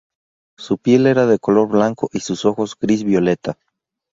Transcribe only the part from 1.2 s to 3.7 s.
de color blanco y sus ojos, gris-violeta.